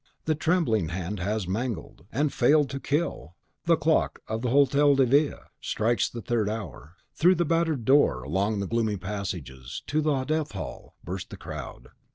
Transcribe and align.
The 0.25 0.33
trembling 0.33 0.89
hand 0.89 1.19
has 1.19 1.47
mangled, 1.47 2.07
and 2.11 2.33
failed 2.33 2.71
to 2.71 2.79
kill! 2.79 3.35
The 3.65 3.77
clock 3.77 4.19
of 4.27 4.41
the 4.41 4.49
Hotel 4.49 4.95
de 4.95 5.05
Ville 5.05 5.41
strikes 5.61 6.09
the 6.09 6.23
third 6.23 6.49
hour. 6.49 6.95
Through 7.13 7.35
the 7.35 7.45
battered 7.45 7.85
door, 7.85 8.23
along 8.23 8.61
the 8.61 8.67
gloomy 8.67 8.97
passages, 8.97 9.83
into 9.85 10.01
the 10.01 10.23
Death 10.23 10.53
hall, 10.53 10.95
burst 11.03 11.29
the 11.29 11.37
crowd. 11.37 11.89